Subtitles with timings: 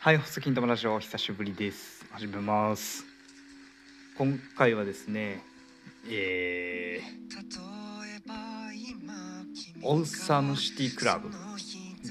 [0.00, 2.06] はい、ホスキントラジオ久しぶりです。
[2.12, 3.04] 始めます。
[4.16, 5.42] 今回はですね、
[6.08, 11.28] えー、オウサムシティクラブ。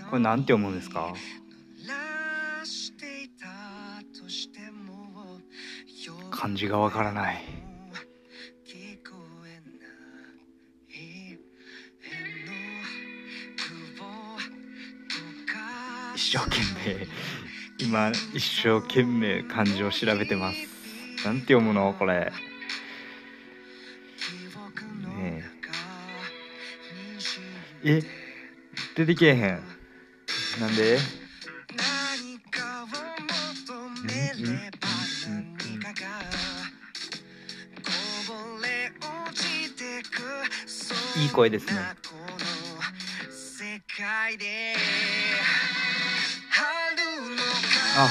[0.09, 1.13] これなんて読むんですか？
[6.29, 7.41] 漢字がわからない。
[16.15, 17.07] 一生懸命、
[17.79, 20.57] 今一生懸命漢字を調べてます。
[21.25, 21.93] なんて読むの？
[21.93, 22.31] これ。
[25.15, 25.43] ね
[27.83, 27.99] え。
[27.99, 28.03] え、
[28.95, 29.61] 出てけえへん。
[30.59, 30.97] なんで？
[30.97, 30.99] ん？
[34.07, 34.49] ん？
[34.49, 34.51] ん？
[34.51, 34.55] ん？
[34.63, 35.57] ん？
[41.21, 41.81] いい声ですね。
[47.99, 48.09] あ、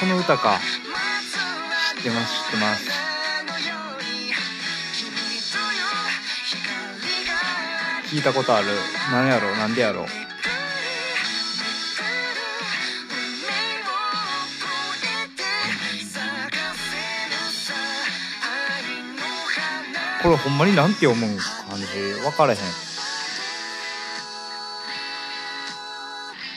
[0.00, 0.58] この歌か。
[1.96, 2.90] 知ってます、知ってます。
[8.12, 8.66] 聞いたことある。
[9.12, 9.54] なんやろ？
[9.54, 10.04] なんでやろ？
[20.24, 21.84] これほんまになんて読むん漢字
[22.20, 22.58] 分からへん。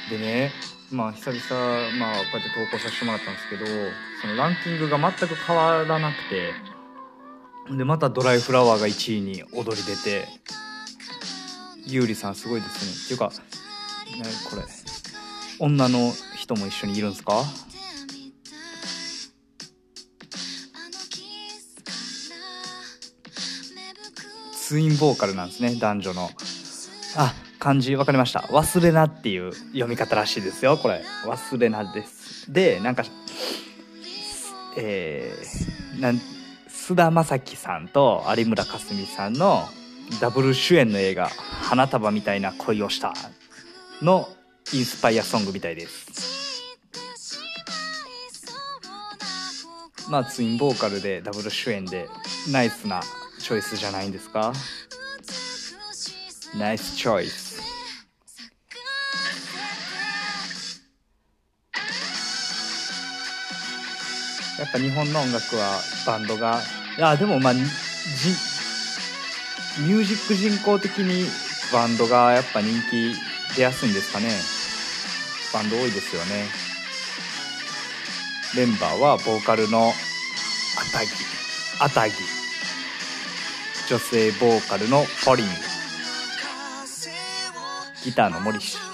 [0.09, 0.51] でね、
[0.93, 3.65] まあ久々、まあこうやって投稿させてもらったんですけど、
[4.21, 6.53] そのランキングが全く変わらなくて、
[7.75, 10.27] で、またドライフラワーが1位に踊り出て、
[11.87, 12.91] ゆうりさんすごいですね。
[13.05, 14.61] っていうか、ね、これ、
[15.59, 17.43] 女の人も一緒にいるんですか？
[24.53, 26.29] ツインボーカルなんですね、男女の。
[27.17, 27.33] あ、
[27.63, 28.41] 漢字分かりました。
[28.49, 31.01] 忘れなっていう読み方らしいですよ、これ。
[31.25, 32.51] 忘れなです。
[32.51, 33.05] で、なんか、
[34.75, 36.19] えー、なん、
[36.67, 39.63] 菅田将暉さんと有村架純さんの
[40.19, 41.29] ダブル主演の映画
[41.63, 43.13] 「花束みたいな恋をした」
[44.03, 44.27] の
[44.73, 46.61] インスパイアソングみたいです
[50.09, 52.09] まあツインボーカルでダブル主演で
[52.51, 53.01] ナイスな
[53.39, 54.51] チョイスじゃないんですか
[56.57, 57.52] ナイスチョイス
[64.63, 66.61] やっぱ日本の音楽はバンドが。
[66.97, 67.59] いやでもまあじ
[69.81, 71.25] ミュージック人口的に
[71.73, 73.13] バンドがやっぱ人気
[73.57, 74.29] 出やすいんですかね。
[75.53, 76.45] バンド多いですよね。
[78.55, 79.91] メンバーはボーカルのア
[80.97, 81.11] タギ。
[81.81, 82.13] アタギ。
[83.89, 85.47] 女性ボーカルのポリン。
[88.05, 88.92] ギターの森氏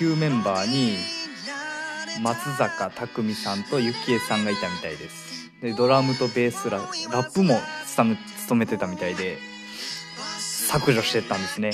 [0.00, 0.96] 旧メンバーに
[2.22, 5.50] 松坂匠さんと幸恵さんがいたみたいです。
[5.60, 6.84] でドラムとベースララ
[7.22, 9.36] ップも務めてたみたいで
[10.38, 11.72] 削除してたんですね。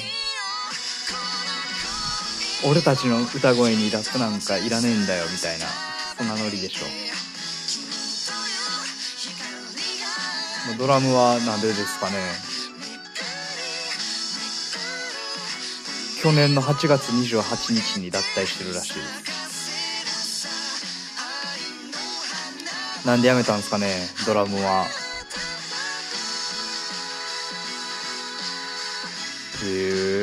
[2.68, 5.66] 俺たちの歌声にラップなんかいらねえんだよみたいな
[6.18, 6.86] そんなノリでしょ。
[10.76, 12.55] ドラムはなんでですかね。
[16.22, 19.46] 去年の8月28日に脱退してるらしいです。
[23.06, 23.86] なんでやめたんですかね
[24.26, 24.86] ドラムは。
[29.62, 29.68] へ
[30.12, 30.15] え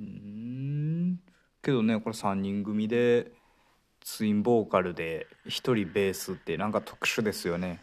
[0.00, 1.20] うん。
[1.62, 3.32] けどねこれ3人組で
[4.00, 7.80] ツインボーカルで1人ベースってなんか特殊ですよね。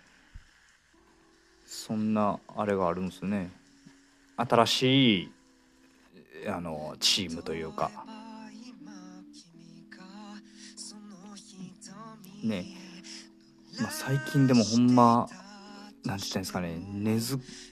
[1.65, 3.51] そんなあれがあるんですね。
[4.37, 5.31] 新しい
[6.47, 7.91] あのチームというか。
[12.43, 12.65] ね。
[13.81, 15.27] まあ最近でもほんま
[16.05, 16.77] なんて言ったんですかね。
[16.93, 17.17] 根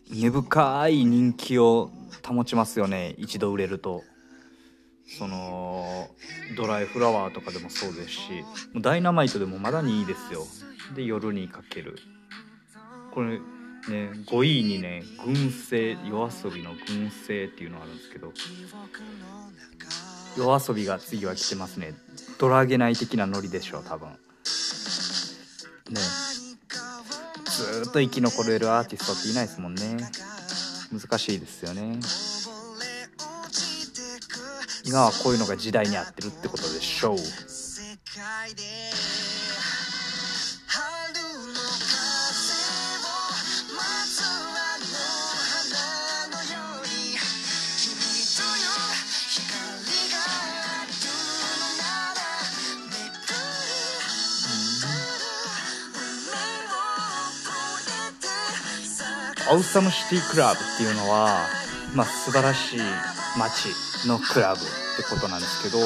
[0.09, 1.89] 根深い人気を
[2.24, 4.04] 保ちますよね一度売れると。
[5.18, 6.08] その
[6.56, 8.46] ドライフラワーとかでもそうですし
[8.78, 10.46] ダイナマイトでもまだ2位ですよ。
[10.96, 11.98] で夜にかける。
[13.13, 13.42] これね
[14.25, 18.31] 5位にね「群生」夜遊びの「群生」っていうのがあるんですけど
[20.38, 21.94] 夜遊びが次は来てますね。
[22.40, 24.10] ドラゲナイ的なノリでしょう多分。
[24.10, 24.16] ね。
[27.52, 29.98] ずっと生き残れるアーティストっていないですもんね。
[30.91, 31.99] 難しいですよね。
[34.85, 37.17] 今はこういうのが時代に合ってるってことでしょう。
[59.49, 61.47] アウサムシティクラブっていうのは、
[61.95, 62.79] まあ、素晴らしい
[63.38, 63.69] 街
[64.07, 65.85] のクラブってことなんですけど、うん。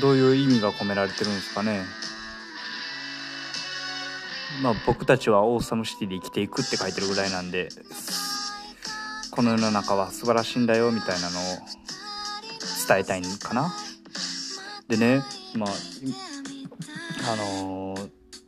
[0.00, 1.82] どういう意味が込められてるんですかね。
[4.62, 7.68] まあ、僕たちはオーサムシティで生きていくって書いてるぐらいなんで、
[9.30, 11.42] この世の中は素晴らしいんだよみたいなのを
[12.86, 13.74] 伝えたいんかな。
[14.88, 15.22] でね、
[15.54, 15.70] まあ、
[17.32, 17.85] あのー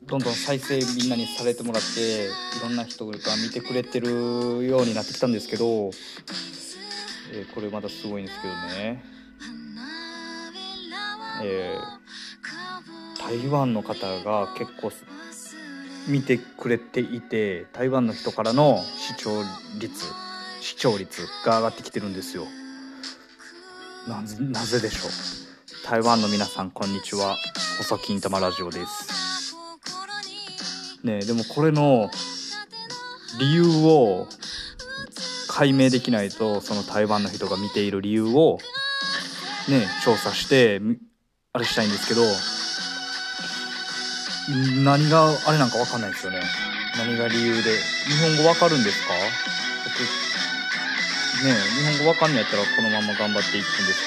[0.08, 2.28] どんどん再生みんなにされてもらってい
[2.62, 5.90] ろんな人が見てくれてるようになってきたんですけど、
[7.32, 9.04] えー、これまたすごいんですけどね、
[11.44, 14.90] えー、台湾の方が結構
[16.08, 19.42] 見てくれていて台湾の人からの視聴
[19.78, 20.06] 率
[20.62, 22.44] 視聴率が上がってきてるんですよ。
[24.08, 25.86] なぜでしょう。
[25.86, 27.36] 台湾の皆さんこんにちは。
[27.76, 29.27] 細金玉ラジオです。
[31.04, 32.10] ねでもこれの
[33.38, 34.26] 理由を
[35.48, 38.58] 解明できないとその台湾の人が見ている理由を
[39.68, 40.80] ね調査して
[41.52, 42.22] あれしたいんですけど
[44.82, 46.40] 何があれなんか分かんないですよね。
[46.96, 47.70] 何が理由で
[48.08, 49.14] 日本語分かるんですか？
[49.14, 49.22] ね
[51.52, 54.06] 日本語分かんないやったらこのまま頑張っていくんです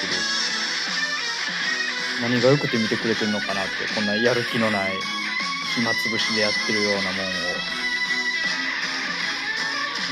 [2.20, 4.92] けど何が良くて見てくれてるのかなってこんなやる気のない
[5.74, 7.12] 暇つぶしでやってるようなもんを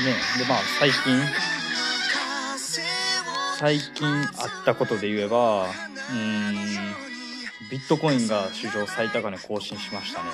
[0.05, 0.15] ね。
[0.39, 0.97] でまあ最近
[3.57, 4.21] 最近あ
[4.61, 5.67] ったことで言えば
[6.11, 6.55] うん
[7.69, 10.29] ビットコインが史上最高値更新しましたね。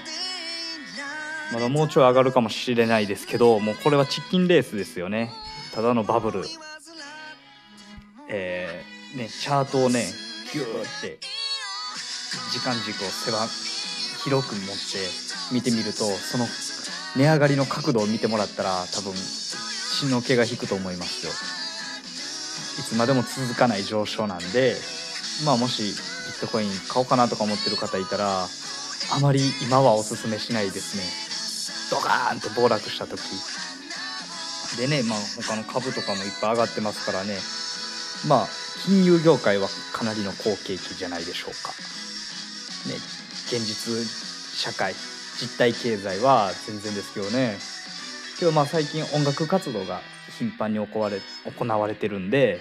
[1.54, 5.32] まだもうちょい上がるかもしれないですけどもうこれはチキンレースですよね。
[5.74, 6.44] ただのバブル。
[8.30, 10.06] えー、ねチャートをね
[10.54, 11.20] ギューって
[12.52, 13.38] 時間軸を狭
[14.28, 15.00] 広く持って
[15.54, 16.46] 見てみるとその
[17.16, 21.32] 値上がりの角度を見てもらったら多分血の気が引くと思いますよ。
[21.32, 24.76] いつまでも続かない上昇なんで
[25.46, 31.04] まあもしビットコイン買おうかなとか思ってる方いたらあまり今はおすすめしないですね。
[31.90, 33.22] ドカーンと暴落した時。
[34.78, 37.38] でねまあ他の株とかもいっぱい上がってますからね。
[38.28, 38.48] まあ
[38.86, 41.72] 金融業界はかなりの好景気じゃないでしょうか。
[42.90, 43.27] ね。
[43.48, 44.06] 現実
[44.58, 44.94] 社会
[45.40, 47.58] 実体経済は全然ですけどね。
[48.38, 50.02] けどまあ最近音楽活動が
[50.38, 51.22] 頻繁に行われ
[51.58, 52.60] 行われてるんで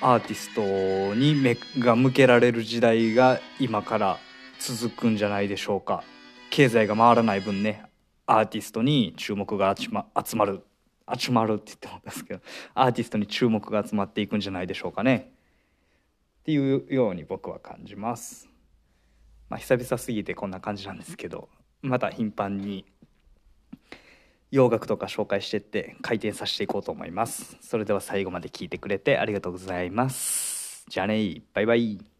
[0.00, 4.18] アーティストに目が向けられる時代が今から
[4.60, 6.04] 続くんじゃないでしょうか。
[6.50, 7.84] 経済が回らない分ね
[8.26, 10.62] アーティストに注目が集ま集まる
[11.18, 12.40] 集まるって言ってもんですけど
[12.74, 15.32] アーティストに注目が集まっていくんじゃないでしょうかね。
[16.40, 18.53] っていうように僕は感じます。
[19.54, 21.48] まあ、久々すぎてこんな感じなんですけど
[21.80, 22.84] また頻繁に
[24.50, 27.56] 洋楽とか紹介してって回転させていこうと思います。
[27.60, 30.84] それでは最後まで聞いてくれてありがとうございます。
[30.88, 32.13] じゃあねバイバイ。